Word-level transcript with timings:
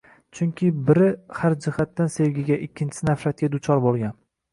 Chunki 0.37 0.69
biri 0.87 1.09
har 1.39 1.55
jihatdan 1.65 2.09
sevgiga, 2.13 2.57
ikkinchisi 2.69 3.07
nafratga 3.11 3.51
duchor 3.57 3.83
bo'lgan. 3.85 4.17